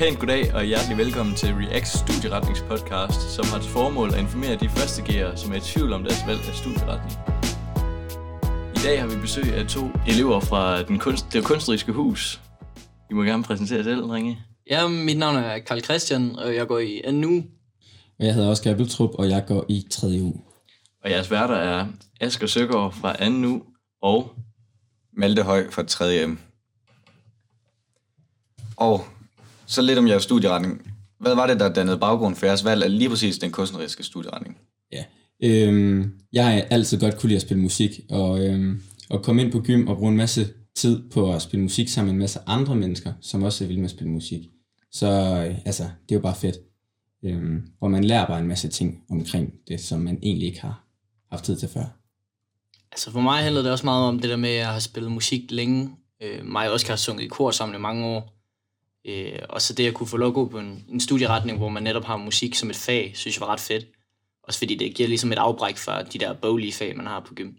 Pænt 0.00 0.18
goddag 0.18 0.54
og 0.54 0.64
hjertelig 0.64 0.96
velkommen 0.96 1.34
til 1.34 1.54
React 1.54 1.88
Studieretningspodcast, 1.88 3.20
som 3.20 3.44
har 3.44 3.58
til 3.58 3.70
formål 3.70 4.08
at 4.14 4.20
informere 4.20 4.56
de 4.56 4.68
første 4.68 5.02
gear, 5.02 5.36
som 5.36 5.52
er 5.52 5.56
i 5.56 5.60
tvivl 5.60 5.92
om 5.92 6.02
deres 6.04 6.26
valg 6.26 6.40
af 6.48 6.54
studieretning. 6.54 7.12
I 8.76 8.78
dag 8.84 9.00
har 9.00 9.08
vi 9.08 9.20
besøg 9.20 9.54
af 9.54 9.66
to 9.66 9.90
elever 10.08 10.40
fra 10.40 10.82
den 10.82 10.98
kunst, 10.98 11.32
det 11.32 11.44
kunstneriske 11.44 11.92
hus. 11.92 12.40
I 13.10 13.14
må 13.14 13.22
gerne 13.22 13.42
præsentere 13.42 13.78
jer 13.78 13.84
selv, 13.84 14.04
Ringe. 14.04 14.38
Ja, 14.70 14.88
mit 14.88 15.18
navn 15.18 15.36
er 15.36 15.58
Karl 15.58 15.80
Christian, 15.80 16.36
og 16.36 16.54
jeg 16.54 16.66
går 16.66 16.78
i 16.78 17.02
NU. 17.12 17.42
Jeg 18.18 18.34
hedder 18.34 18.50
Oscar 18.50 18.70
Abeltrup, 18.70 19.10
og 19.14 19.30
jeg 19.30 19.44
går 19.46 19.64
i 19.68 19.86
3. 19.90 20.06
uge. 20.06 20.40
Og 21.04 21.10
jeres 21.10 21.30
værter 21.30 21.56
er 21.56 21.86
Asger 22.20 22.46
Søgaard 22.46 22.92
fra 22.92 23.16
2. 23.16 23.30
nu 23.30 23.62
og 24.02 24.32
Malte 25.12 25.42
Høj 25.42 25.70
fra 25.70 25.82
3. 25.82 26.26
M. 26.26 26.38
Og 28.76 29.04
så 29.70 29.82
lidt 29.82 29.98
om 29.98 30.08
jeres 30.08 30.22
studieretning. 30.22 30.92
Hvad 31.20 31.34
var 31.34 31.46
det, 31.46 31.60
der 31.60 31.72
dannede 31.72 31.98
baggrund 31.98 32.36
for 32.36 32.46
jeres 32.46 32.64
valg 32.64 32.84
af 32.84 32.98
lige 32.98 33.08
præcis 33.08 33.38
den 33.38 33.50
kunstneriske 33.50 34.02
studieretning? 34.02 34.56
Ja. 34.92 35.04
Øhm, 35.42 36.12
jeg 36.32 36.44
har 36.44 36.52
altid 36.70 37.00
godt 37.00 37.18
kunne 37.18 37.28
lide 37.28 37.36
at 37.36 37.42
spille 37.42 37.62
musik, 37.62 38.00
og, 38.10 38.46
øhm, 38.46 38.82
og 39.10 39.22
komme 39.22 39.42
ind 39.42 39.52
på 39.52 39.60
gym 39.60 39.86
og 39.88 39.96
bruge 39.96 40.10
en 40.10 40.16
masse 40.16 40.48
tid 40.76 41.10
på 41.10 41.34
at 41.34 41.42
spille 41.42 41.62
musik 41.62 41.88
sammen 41.88 42.06
med 42.06 42.14
en 42.14 42.18
masse 42.18 42.40
andre 42.46 42.76
mennesker, 42.76 43.12
som 43.20 43.42
også 43.42 43.66
vil 43.66 43.76
med 43.76 43.84
at 43.84 43.90
spille 43.90 44.12
musik. 44.12 44.40
Så 44.92 45.06
øh, 45.46 45.58
altså, 45.64 45.82
det 45.82 46.14
er 46.14 46.16
jo 46.16 46.20
bare 46.20 46.34
fedt. 46.34 46.56
Øhm, 47.24 47.62
og 47.80 47.90
man 47.90 48.04
lærer 48.04 48.26
bare 48.26 48.38
en 48.38 48.48
masse 48.48 48.68
ting 48.68 49.02
omkring 49.10 49.52
det, 49.68 49.80
som 49.80 50.00
man 50.00 50.18
egentlig 50.22 50.48
ikke 50.48 50.60
har 50.60 50.84
haft 51.30 51.44
tid 51.44 51.56
til 51.56 51.68
før. 51.68 51.84
Altså 52.92 53.10
for 53.10 53.20
mig 53.20 53.42
handlede 53.42 53.64
det 53.64 53.72
også 53.72 53.86
meget 53.86 54.08
om 54.08 54.20
det 54.20 54.30
der 54.30 54.36
med, 54.36 54.50
at 54.50 54.56
jeg 54.56 54.68
har 54.68 54.78
spillet 54.78 55.12
musik 55.12 55.50
længe. 55.50 55.90
Øh, 56.22 56.46
mig 56.46 56.68
og 56.68 56.74
Oscar 56.74 56.92
har 56.92 56.96
sunget 56.96 57.24
i 57.24 57.28
kor 57.28 57.50
sammen 57.50 57.76
i 57.76 57.80
mange 57.80 58.06
år. 58.06 58.39
Øh, 59.06 59.38
og 59.48 59.62
så 59.62 59.72
det 59.72 59.86
at 59.86 59.94
kunne 59.94 60.06
få 60.06 60.16
lov 60.16 60.28
at 60.28 60.34
gå 60.34 60.48
på 60.48 60.58
en, 60.58 60.84
en 60.88 61.00
studieretning, 61.00 61.58
hvor 61.58 61.68
man 61.68 61.82
netop 61.82 62.04
har 62.04 62.16
musik 62.16 62.54
som 62.54 62.70
et 62.70 62.76
fag, 62.76 63.12
synes 63.14 63.36
jeg 63.36 63.40
var 63.46 63.52
ret 63.52 63.60
fedt. 63.60 63.86
Også 64.42 64.58
fordi 64.58 64.74
det 64.74 64.94
giver 64.94 65.08
ligesom 65.08 65.32
et 65.32 65.38
afbræk 65.38 65.76
fra 65.76 66.02
de 66.02 66.18
der 66.18 66.32
boglige 66.32 66.72
fag, 66.72 66.96
man 66.96 67.06
har 67.06 67.20
på 67.20 67.34
gym. 67.34 67.52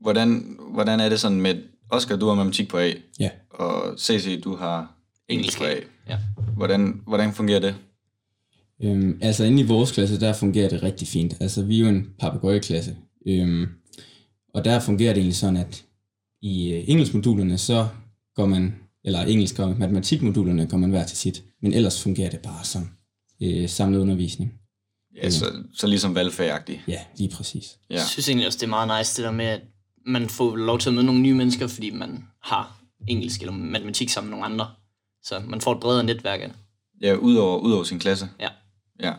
Hvordan, 0.00 0.58
hvordan 0.72 1.00
er 1.00 1.08
det 1.08 1.20
sådan 1.20 1.40
med... 1.40 1.62
Oscar, 1.90 2.16
du 2.16 2.26
har 2.26 2.34
matematik 2.34 2.68
på 2.68 2.78
A, 2.78 2.92
Ja. 3.20 3.30
og 3.50 3.98
CC, 3.98 4.42
du 4.42 4.56
har 4.56 4.92
engelsk 5.28 5.58
på 5.58 5.64
A. 5.64 5.74
Ja. 6.08 6.18
Hvordan, 6.56 7.00
hvordan 7.06 7.32
fungerer 7.32 7.60
det? 7.60 7.74
Øhm, 8.82 9.18
altså 9.22 9.44
inde 9.44 9.62
i 9.62 9.66
vores 9.66 9.92
klasse, 9.92 10.20
der 10.20 10.32
fungerer 10.32 10.68
det 10.68 10.82
rigtig 10.82 11.08
fint. 11.08 11.34
Altså 11.40 11.62
vi 11.64 11.76
er 11.76 11.80
jo 11.80 11.88
en 11.88 12.10
papegøjeklasse. 12.18 12.96
Øhm, 13.28 13.66
og 14.54 14.64
der 14.64 14.80
fungerer 14.80 15.12
det 15.12 15.20
egentlig 15.20 15.36
sådan, 15.36 15.56
at 15.56 15.84
i 16.42 16.72
øh, 16.72 16.84
engelskmodulerne, 16.86 17.58
så 17.58 17.88
går 18.34 18.46
man, 18.46 18.74
eller 19.06 19.20
engelsk 19.20 19.58
og 19.58 19.76
matematikmodulerne 19.78 20.66
går 20.66 20.76
man 20.76 20.90
hver 20.90 21.06
til 21.06 21.16
sit. 21.16 21.42
Men 21.62 21.72
ellers 21.72 22.02
fungerer 22.02 22.30
det 22.30 22.40
bare 22.40 22.64
som 22.64 22.88
øh, 23.42 23.68
samlet 23.68 23.98
undervisning. 23.98 24.52
Ja, 25.16 25.30
så, 25.30 25.44
så 25.74 25.86
ligesom 25.86 26.14
valgfagagtigt. 26.14 26.80
Ja, 26.88 27.00
lige 27.18 27.30
præcis. 27.36 27.78
Ja. 27.90 27.94
Jeg 27.94 28.02
synes 28.06 28.28
egentlig 28.28 28.46
også, 28.46 28.56
det 28.58 28.62
er 28.66 28.70
meget 28.70 29.00
nice, 29.00 29.16
det 29.16 29.24
der 29.24 29.32
med, 29.32 29.44
at 29.44 29.60
man 30.06 30.28
får 30.28 30.56
lov 30.56 30.78
til 30.78 30.88
at 30.88 30.94
møde 30.94 31.06
nogle 31.06 31.20
nye 31.20 31.34
mennesker, 31.34 31.66
fordi 31.66 31.90
man 31.90 32.24
har 32.42 32.82
engelsk 33.08 33.40
eller 33.40 33.52
matematik 33.52 34.08
sammen 34.10 34.30
med 34.30 34.38
nogle 34.38 34.52
andre. 34.52 34.70
Så 35.22 35.42
man 35.46 35.60
får 35.60 35.72
et 35.72 35.80
bredere 35.80 36.04
netværk 36.04 36.40
af 36.40 36.48
det. 36.48 36.56
ja, 37.02 37.14
udover, 37.14 37.58
udover 37.58 37.84
sin 37.84 37.98
klasse. 37.98 38.28
Ja. 38.40 38.48
Ja. 39.00 39.12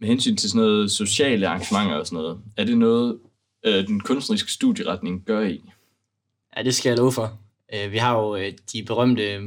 med 0.00 0.08
hensyn 0.08 0.36
til 0.36 0.50
sådan 0.50 0.66
noget 0.66 0.90
sociale 0.90 1.48
arrangementer 1.48 1.96
og 1.96 2.06
sådan 2.06 2.16
noget. 2.16 2.40
Er 2.56 2.64
det 2.64 2.78
noget, 2.78 3.18
øh, 3.66 3.86
den 3.86 4.00
kunstneriske 4.00 4.52
studieretning 4.52 5.24
gør 5.24 5.40
i? 5.40 5.62
Ja, 6.56 6.62
det 6.62 6.74
skal 6.74 6.90
jeg 6.90 6.98
love 6.98 7.12
for. 7.12 7.38
Øh, 7.74 7.92
vi 7.92 7.98
har 7.98 8.16
jo 8.18 8.36
øh, 8.36 8.52
de 8.72 8.82
berømte 8.82 9.40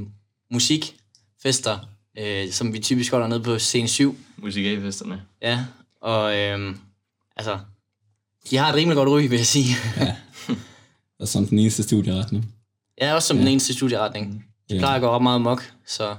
musikfester, 0.52 1.80
øh, 2.18 2.52
som 2.52 2.74
vi 2.74 2.80
typisk 2.80 3.12
holder 3.12 3.28
nede 3.28 3.44
på 3.44 3.60
scene 3.60 3.88
7. 3.88 4.18
Musik 4.38 4.66
A-festerne. 4.66 5.22
Ja, 5.42 5.66
og 6.02 6.38
øh, 6.38 6.76
altså, 7.36 7.60
de 8.50 8.58
har 8.58 8.70
et 8.70 8.76
rimelig 8.76 8.96
godt 8.96 9.10
ry, 9.10 9.22
vil 9.22 9.38
jeg 9.38 9.46
sige. 9.46 9.76
Og 11.20 11.28
som 11.28 11.46
den 11.48 11.60
eneste 11.60 11.84
studieretning. 11.84 12.54
Ja, 13.02 13.14
også 13.16 13.28
som 13.28 13.38
ja. 13.38 13.42
den 13.42 13.52
eneste 13.52 13.74
studieretning. 13.74 14.46
De 14.70 14.76
Ja. 14.76 14.80
plejer 14.80 14.96
at 14.96 15.02
gå 15.02 15.10
ret 15.16 15.22
meget 15.24 15.42
mok, 15.42 15.74
så 15.88 16.16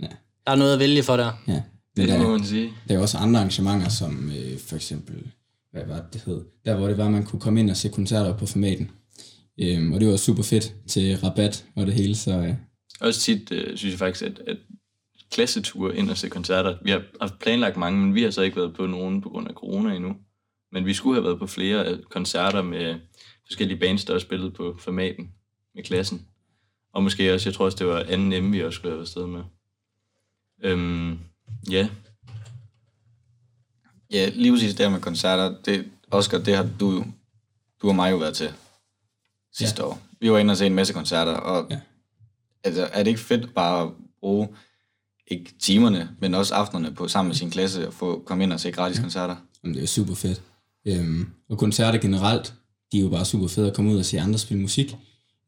Ja. 0.00 0.06
der 0.46 0.52
er 0.52 0.56
noget 0.56 0.72
at 0.72 0.78
vælge 0.78 1.02
for 1.02 1.16
der. 1.16 1.32
Ja. 1.48 1.62
Men 1.96 2.08
Det 2.08 2.18
må 2.18 2.24
der, 2.24 2.30
man 2.30 2.44
sige. 2.46 2.72
der 2.88 2.94
er 2.94 2.98
også 2.98 3.18
andre 3.18 3.40
arrangementer, 3.40 3.88
som 3.88 4.30
øh, 4.30 4.58
for 4.68 4.76
eksempel, 4.76 5.30
hvad 5.72 5.86
var 5.86 5.94
det, 5.96 6.12
det 6.12 6.22
hed? 6.26 6.44
Der 6.64 6.76
hvor 6.76 6.86
det 6.88 6.98
var, 6.98 7.08
man 7.08 7.24
kunne 7.24 7.40
komme 7.40 7.60
ind 7.60 7.70
og 7.70 7.76
se 7.76 7.88
koncerter 7.88 8.36
på 8.36 8.46
formaten. 8.46 8.90
Øhm, 9.60 9.92
og 9.92 10.00
det 10.00 10.08
var 10.08 10.16
super 10.16 10.42
fedt 10.42 10.74
til 10.88 11.16
rabat 11.16 11.66
og 11.76 11.86
det 11.86 11.94
hele, 11.94 12.16
så 12.16 12.30
øh, 12.32 12.54
Også 13.00 13.20
tit 13.20 13.52
øh, 13.52 13.76
synes 13.76 13.92
jeg 13.92 13.98
faktisk, 13.98 14.24
at, 14.24 14.42
at 14.46 14.56
klasseture 15.30 15.96
ind 15.96 16.10
og 16.10 16.16
se 16.16 16.28
koncerter, 16.28 16.76
vi 16.82 16.90
har 16.90 17.02
haft 17.20 17.38
planlagt 17.38 17.76
mange, 17.76 18.00
men 18.00 18.14
vi 18.14 18.22
har 18.22 18.30
så 18.30 18.42
ikke 18.42 18.56
været 18.56 18.74
på 18.74 18.86
nogen 18.86 19.20
på 19.20 19.28
grund 19.28 19.48
af 19.48 19.54
corona 19.54 19.94
endnu. 19.94 20.16
Men 20.72 20.86
vi 20.86 20.94
skulle 20.94 21.16
have 21.16 21.24
været 21.24 21.38
på 21.38 21.46
flere 21.46 21.98
koncerter 22.10 22.62
med 22.62 22.94
forskellige 23.46 23.78
bands, 23.78 24.04
der 24.04 24.14
også 24.14 24.24
spillede 24.24 24.50
på 24.50 24.76
formaten 24.78 25.30
med 25.74 25.82
klassen. 25.82 26.26
Og 26.94 27.02
måske 27.02 27.34
også, 27.34 27.48
jeg 27.48 27.54
tror 27.54 27.64
også, 27.64 27.78
det 27.78 27.86
var 27.86 28.04
anden 28.08 28.44
M, 28.44 28.52
vi 28.52 28.64
også 28.64 28.76
skulle 28.76 28.90
have 28.90 28.96
været 28.96 29.06
afsted 29.06 29.26
med. 29.26 29.42
Øhm, 30.62 31.18
ja, 31.70 31.88
Ja, 34.12 34.30
lige 34.34 34.52
præcis 34.52 34.74
det 34.74 34.86
her 34.86 34.92
med 34.92 35.00
koncerter. 35.00 35.54
Det, 35.64 35.84
Oscar, 36.10 36.38
det 36.38 36.56
har 36.56 36.68
du, 36.80 37.04
du 37.82 37.88
og 37.88 37.94
mig 37.94 38.10
jo 38.10 38.16
været 38.16 38.34
til 38.34 38.52
sidste 39.52 39.82
ja. 39.82 39.88
år. 39.88 39.98
Vi 40.20 40.32
var 40.32 40.38
inde 40.38 40.52
og 40.52 40.56
se 40.56 40.66
en 40.66 40.74
masse 40.74 40.92
koncerter, 40.92 41.32
og 41.32 41.66
ja. 41.70 41.80
Altså, 42.64 42.88
er 42.92 43.02
det 43.02 43.10
ikke 43.10 43.20
fedt 43.20 43.54
bare 43.54 43.82
at 43.82 43.88
bruge 44.20 44.48
ikke 45.26 45.54
timerne, 45.60 46.08
men 46.20 46.34
også 46.34 46.54
aftenerne 46.54 46.94
på 46.94 47.08
sammen 47.08 47.28
med 47.28 47.36
sin 47.36 47.50
klasse 47.50 47.86
og 47.86 47.94
få 47.94 48.22
komme 48.26 48.44
ind 48.44 48.52
og 48.52 48.60
se 48.60 48.70
gratis 48.70 48.96
ja. 48.96 49.02
koncerter? 49.02 49.36
jamen, 49.62 49.74
det 49.74 49.82
er 49.82 49.86
super 49.86 50.14
fedt. 50.14 50.42
Øhm, 50.86 51.26
og 51.48 51.58
koncerter 51.58 51.98
generelt, 51.98 52.54
de 52.92 52.98
er 52.98 53.02
jo 53.02 53.08
bare 53.08 53.24
super 53.24 53.48
fede 53.48 53.68
at 53.68 53.74
komme 53.74 53.90
ud 53.90 53.98
og 53.98 54.04
se 54.04 54.20
andre 54.20 54.38
spille 54.38 54.62
musik. 54.62 54.96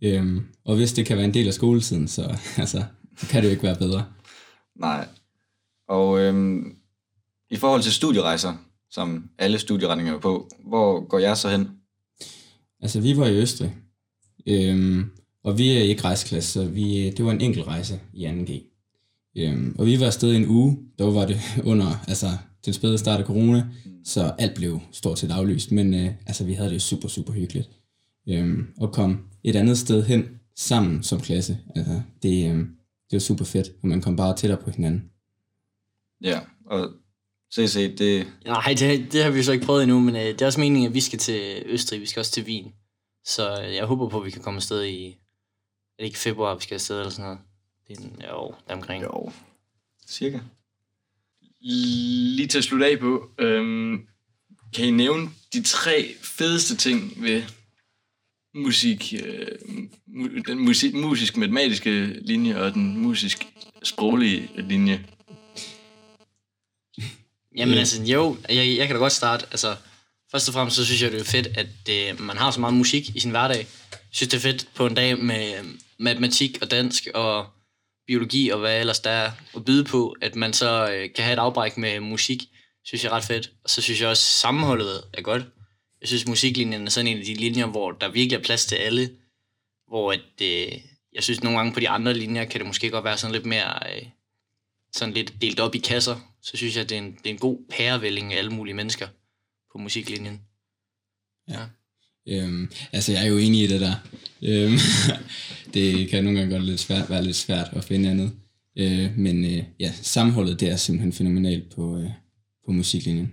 Øhm, 0.03 0.47
og 0.65 0.77
hvis 0.77 0.93
det 0.93 1.07
kan 1.07 1.17
være 1.17 1.27
en 1.27 1.35
del 1.35 1.47
af 1.47 1.55
skoletiden, 1.55 2.09
så 2.09 2.23
altså, 2.57 2.85
så 3.19 3.27
kan 3.27 3.43
det 3.43 3.49
jo 3.49 3.51
ikke 3.51 3.63
være 3.63 3.77
bedre. 3.77 4.07
Nej. 4.77 5.09
Og 5.89 6.21
øhm, 6.21 6.77
i 7.51 7.57
forhold 7.57 7.83
til 7.83 7.93
studierejser, 7.93 8.55
som 8.91 9.31
alle 9.39 9.59
studieretninger 9.59 10.15
er 10.15 10.19
på, 10.19 10.49
hvor 10.67 11.09
går 11.09 11.19
jeg 11.19 11.37
så 11.37 11.49
hen? 11.49 11.71
Altså, 12.81 13.01
vi 13.01 13.17
var 13.17 13.27
i 13.27 13.37
Østrig, 13.37 13.75
øhm, 14.47 15.11
og 15.45 15.59
vi 15.59 15.71
er 15.71 15.83
ikke 15.83 16.05
rejseklasse, 16.05 16.53
så 16.53 16.65
vi, 16.65 17.11
det 17.11 17.25
var 17.25 17.33
en 17.33 17.41
enkelt 17.41 17.67
rejse 17.67 18.01
i 18.13 18.27
2G. 18.27 18.75
Øhm, 19.37 19.77
og 19.79 19.87
vi 19.87 20.01
var 20.01 20.07
afsted 20.07 20.33
i 20.33 20.37
en 20.37 20.49
uge, 20.49 20.79
dog 20.99 21.15
var 21.15 21.27
det 21.27 21.41
under 21.71 22.05
altså, 22.09 22.27
den 22.65 22.73
spæde 22.73 22.99
start 22.99 23.21
af 23.21 23.27
corona, 23.27 23.67
så 24.05 24.33
alt 24.39 24.55
blev 24.55 24.81
stort 24.93 25.19
set 25.19 25.31
aflyst, 25.31 25.73
men 25.73 25.95
øh, 25.95 26.11
altså, 26.27 26.45
vi 26.45 26.53
havde 26.53 26.71
det 26.71 26.83
super, 26.83 27.09
super 27.09 27.33
hyggeligt. 27.33 27.71
Øhm, 28.29 28.67
og 28.77 28.93
kom 28.93 29.19
et 29.45 29.57
andet 29.57 29.79
sted 29.79 30.05
hen 30.05 30.25
sammen 30.57 31.03
som 31.03 31.21
klasse, 31.21 31.59
altså, 31.77 32.01
det, 32.23 32.51
øhm, 32.51 32.69
det 33.11 33.17
var 33.17 33.21
super 33.21 33.45
fedt, 33.45 33.69
og 33.83 33.89
man 33.89 34.01
kom 34.01 34.17
bare 34.17 34.37
tættere 34.37 34.61
på 34.63 34.71
hinanden. 34.71 35.05
Ja, 36.23 36.41
og 36.67 36.91
CC, 37.55 37.97
det, 37.97 38.27
Nej, 38.47 38.75
det, 38.79 39.13
det 39.13 39.23
har 39.23 39.31
vi 39.31 39.43
så 39.43 39.53
ikke 39.53 39.67
prøvet 39.67 39.83
endnu, 39.83 40.01
men 40.01 40.17
øh, 40.17 40.23
det 40.23 40.43
er 40.43 40.47
også 40.47 40.61
meningen, 40.61 40.89
at 40.89 40.95
vi 40.95 41.01
skal 41.01 41.19
til 41.19 41.63
Østrig, 41.67 42.01
vi 42.01 42.07
skal 42.07 42.21
også 42.21 42.33
til 42.33 42.45
Wien. 42.45 42.73
Så 43.25 43.57
jeg 43.61 43.85
håber 43.85 44.09
på, 44.09 44.19
at 44.21 44.27
vi 44.27 44.31
kan 44.31 44.43
komme 44.43 44.57
afsted 44.59 44.85
i, 44.85 45.07
er 45.09 45.13
det 45.99 46.05
ikke 46.05 46.19
februar, 46.19 46.55
vi 46.55 46.63
skal 46.63 46.75
afsted 46.75 46.99
eller 46.99 47.11
sådan 47.11 47.25
noget? 47.25 47.39
Det 47.89 47.99
er 47.99 48.03
en, 48.03 48.23
jo, 48.31 48.55
deromkring. 48.69 49.03
jo, 49.05 49.33
cirka. 50.07 50.41
lige 51.61 52.47
til 52.49 52.59
at 52.59 52.65
slutte 52.65 52.87
af 52.87 52.99
på, 52.99 53.31
øhm, 53.39 54.07
kan 54.75 54.85
I 54.87 54.91
nævne 54.91 55.31
de 55.53 55.63
tre 55.63 56.15
fedeste 56.23 56.77
ting 56.77 57.23
ved 57.23 57.43
musik, 58.55 59.15
øh, 59.25 59.47
mu- 60.09 60.43
den 60.43 60.59
musik, 60.59 60.95
musisk-matematiske 60.95 62.05
linje 62.07 62.61
og 62.61 62.75
den 62.75 62.97
musisk-sproglige 62.99 64.51
linje? 64.57 65.07
Jamen 67.57 67.79
altså, 67.79 68.03
jo, 68.03 68.37
jeg, 68.49 68.77
jeg 68.79 68.87
kan 68.87 68.97
da 68.97 69.01
godt 69.01 69.13
starte. 69.13 69.47
Altså, 69.51 69.77
først 70.35 70.49
og 70.49 70.55
fremmest 70.55 70.77
så 70.77 70.85
synes 70.85 71.03
jeg, 71.03 71.13
det 71.13 71.21
er 71.21 71.25
fedt, 71.25 71.47
at 71.47 71.67
øh, 71.91 72.21
man 72.21 72.37
har 72.37 72.51
så 72.51 72.61
meget 72.61 72.75
musik 72.75 73.17
i 73.17 73.21
sin 73.21 73.31
hverdag. 73.31 73.59
Jeg 73.91 73.99
synes, 74.11 74.31
det 74.31 74.37
er 74.37 74.41
fedt 74.41 74.69
på 74.75 74.87
en 74.87 74.95
dag 74.95 75.19
med 75.19 75.59
øh, 75.59 75.65
matematik 75.99 76.59
og 76.63 76.71
dansk 76.71 77.09
og 77.15 77.47
biologi 78.07 78.49
og 78.49 78.59
hvad 78.59 78.81
ellers 78.81 79.01
der 79.01 79.11
er 79.11 79.31
at 79.57 79.65
byde 79.65 79.85
på, 79.85 80.17
at 80.23 80.37
man 80.37 80.53
så 80.53 80.91
øh, 80.93 81.09
kan 81.15 81.25
have 81.25 81.33
et 81.33 81.39
afbræk 81.39 81.77
med 81.77 82.01
musik, 82.01 82.43
synes 82.85 83.05
jeg 83.05 83.11
er 83.11 83.17
ret 83.17 83.25
fedt. 83.25 83.51
Og 83.65 83.71
så 83.71 83.83
synes 83.83 84.01
jeg 84.01 84.09
også, 84.09 84.21
at 84.21 84.41
sammenholdet 84.41 85.05
er 85.13 85.23
godt. 85.23 85.43
Jeg 86.01 86.09
synes, 86.09 86.27
musiklinjen 86.27 86.87
er 86.87 86.91
sådan 86.91 87.09
en 87.09 87.19
af 87.19 87.25
de 87.25 87.35
linjer, 87.35 87.67
hvor 87.67 87.93
der 87.93 88.09
virkelig 88.09 88.37
er 88.37 88.43
plads 88.43 88.67
til 88.67 88.77
alle. 88.77 89.11
Hvor 89.89 90.13
at, 90.13 90.43
øh, 90.43 90.73
jeg 91.15 91.23
synes, 91.23 91.43
nogle 91.43 91.59
gange 91.59 91.73
på 91.73 91.81
de 91.81 91.89
andre 91.89 92.15
linjer, 92.15 92.45
kan 92.45 92.61
det 92.61 92.67
måske 92.67 92.91
godt 92.91 93.05
være 93.05 93.19
sådan 93.19 93.35
lidt 93.35 93.47
mere... 93.47 93.97
Øh, 93.97 94.03
sådan 94.93 95.15
lidt 95.15 95.33
delt 95.41 95.61
op 95.61 95.75
i 95.75 95.79
kasser, 95.79 96.17
så 96.43 96.57
synes 96.57 96.75
jeg, 96.75 96.83
at 96.83 96.89
det 96.89 96.99
er 96.99 97.03
en, 97.03 97.13
det 97.13 97.27
er 97.27 97.31
en 97.31 97.39
god 97.39 97.59
pærevælling 97.71 98.33
af 98.33 98.39
alle 98.39 98.51
mulige 98.51 98.75
mennesker 98.75 99.09
på 99.75 99.79
musiklinjen. 99.79 100.41
Øhm, 102.29 102.71
altså, 102.93 103.13
jeg 103.13 103.23
er 103.23 103.29
jo 103.29 103.39
enig 103.39 103.63
i 103.63 103.67
det 103.67 103.81
der. 103.81 103.95
Øhm, 104.43 104.79
det 105.75 106.09
kan 106.09 106.25
nogle 106.25 106.39
gange 106.39 106.55
godt 106.55 106.65
lidt 106.65 106.81
svært, 106.81 107.11
være 107.11 107.25
lidt 107.25 107.37
svært 107.37 107.69
at 107.73 107.85
finde 107.85 108.11
andet. 108.11 108.33
Øh, 108.79 109.19
men 109.19 109.45
øh, 109.45 109.65
ja, 109.81 109.93
sammenholdet 110.03 110.61
det 110.61 110.71
er 110.71 110.77
simpelthen 110.77 111.13
fænomenalt 111.13 111.75
på, 111.75 111.99
øh, 111.99 112.11
på 112.67 112.73
musiklinjen. 112.73 113.33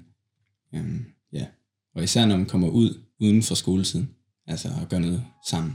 Øhm, 0.75 1.05
ja. 1.33 1.45
Og 1.95 2.03
især 2.03 2.25
når 2.25 2.37
man 2.37 2.45
kommer 2.45 2.69
ud 2.69 3.01
uden 3.19 3.43
for 3.43 3.55
skoletiden, 3.55 4.09
altså 4.47 4.67
at 4.81 4.89
gøre 4.89 4.99
noget 4.99 5.23
sammen. 5.49 5.73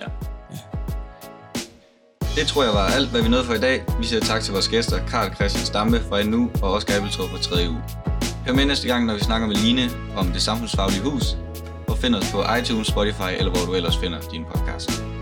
Ja. 0.00 0.06
Det 2.36 2.46
tror 2.46 2.64
jeg 2.64 2.72
var 2.72 2.86
alt, 2.86 3.10
hvad 3.10 3.22
vi 3.22 3.28
nåede 3.28 3.44
for 3.44 3.54
i 3.54 3.60
dag. 3.60 3.84
Vi 4.00 4.06
siger 4.06 4.20
tak 4.20 4.42
til 4.42 4.52
vores 4.52 4.68
gæster, 4.68 5.06
Karl 5.06 5.34
Christian 5.34 5.66
Stampe 5.66 6.00
fra 6.00 6.22
NU 6.22 6.50
og 6.62 6.72
Oscar 6.72 6.96
Abeltrup 6.96 7.28
fra 7.30 7.38
3. 7.38 7.70
uge. 7.70 8.05
Hør 8.46 8.54
med 8.54 8.66
næste 8.66 8.88
gang, 8.88 9.06
når 9.06 9.14
vi 9.14 9.20
snakker 9.20 9.48
med 9.48 9.56
Line 9.56 9.90
om 10.16 10.26
det 10.26 10.42
samfundsfaglige 10.42 11.02
hus, 11.02 11.36
og 11.88 11.98
find 11.98 12.14
os 12.14 12.32
på 12.32 12.44
iTunes, 12.60 12.86
Spotify 12.86 13.32
eller 13.38 13.52
hvor 13.52 13.64
du 13.66 13.74
ellers 13.74 13.96
finder 13.96 14.20
din 14.20 14.44
podcast. 14.44 15.15